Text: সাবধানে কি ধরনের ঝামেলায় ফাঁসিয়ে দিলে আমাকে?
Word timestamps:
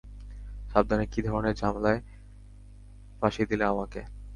সাবধানে 0.71 1.05
কি 1.07 1.19
ধরনের 1.21 1.55
ঝামেলায় 1.55 1.99
ফাঁসিয়ে 3.19 3.49
দিলে 3.51 3.65
আমাকে? 3.65 4.01